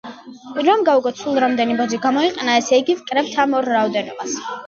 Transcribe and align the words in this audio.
რომ 0.67 0.85
გავიგოთ 0.87 1.19
სულ 1.23 1.35
რამდენი 1.43 1.75
ბოძი 1.81 1.99
გამოიყენა, 2.07 2.57
ესე 2.63 2.81
იგი, 2.83 2.97
ვკრებთ 3.03 3.37
ამ 3.45 3.53
ორ 3.61 3.71
რაოდენობას. 3.77 4.35